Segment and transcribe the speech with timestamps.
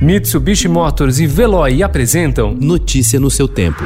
[0.00, 3.82] Mitsubishi Motors e Veloy apresentam Notícia no seu tempo.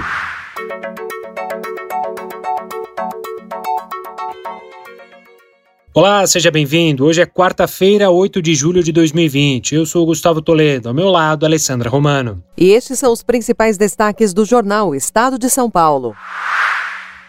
[5.95, 7.05] Olá, seja bem-vindo.
[7.05, 9.77] Hoje é quarta-feira, 8 de julho de 2020.
[9.77, 12.43] Eu sou o Gustavo Toledo, ao meu lado, Alessandra Romano.
[12.59, 16.17] E estes são os principais destaques do jornal Estado de São Paulo.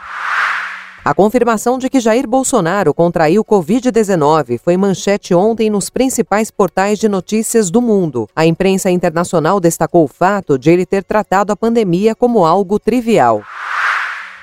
[1.03, 7.09] A confirmação de que Jair Bolsonaro contraiu Covid-19 foi manchete ontem nos principais portais de
[7.09, 8.29] notícias do mundo.
[8.33, 13.43] A imprensa internacional destacou o fato de ele ter tratado a pandemia como algo trivial.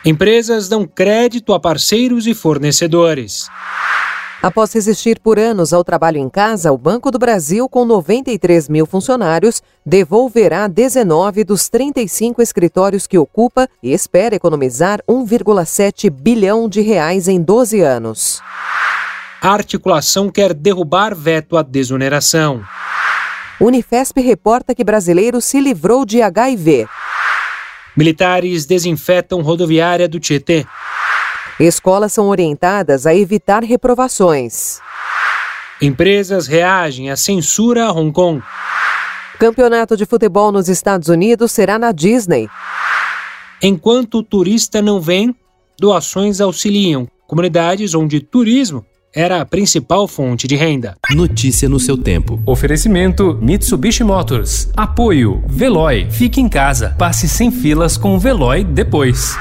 [0.04, 3.48] Empresas dão crédito a parceiros e fornecedores.
[4.40, 8.86] Após resistir por anos ao trabalho em casa, o Banco do Brasil, com 93 mil
[8.86, 17.26] funcionários, devolverá 19 dos 35 escritórios que ocupa e espera economizar 1,7 bilhão de reais
[17.26, 18.40] em 12 anos.
[19.42, 22.62] A articulação quer derrubar veto à desoneração.
[23.60, 26.86] Unifesp reporta que brasileiro se livrou de HIV.
[27.96, 30.64] Militares desinfetam rodoviária do Tietê.
[31.60, 34.80] Escolas são orientadas a evitar reprovações.
[35.82, 38.42] Empresas reagem à censura a Hong Kong.
[39.38, 42.48] Campeonato de futebol nos Estados Unidos será na Disney.
[43.62, 45.34] Enquanto o turista não vem,
[45.78, 50.96] doações auxiliam comunidades onde turismo era a principal fonte de renda.
[51.10, 52.40] Notícia no seu tempo.
[52.46, 54.68] Oferecimento Mitsubishi Motors.
[54.76, 56.08] Apoio Veloy.
[56.10, 56.94] Fique em casa.
[56.98, 59.36] Passe sem filas com o Veloy depois.